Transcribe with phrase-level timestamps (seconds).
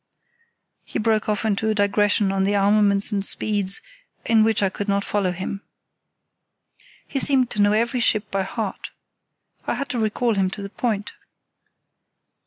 [0.83, 3.81] He broke off into a digression on armaments and speeds
[4.25, 5.61] in which I could not follow him.
[7.05, 8.89] He seemed to know every ship by heart.
[9.67, 11.11] I had to recall him to the point.